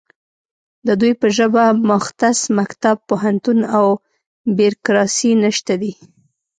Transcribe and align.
د 0.87 0.89
دوی 1.01 1.13
په 1.21 1.27
ژبه 1.37 1.63
مختص 1.89 2.39
مکتب، 2.57 2.97
پوهنتون 3.09 3.59
او 3.77 3.87
بیرکراسي 4.57 5.31
نشته 5.43 5.73
دی 5.81 5.93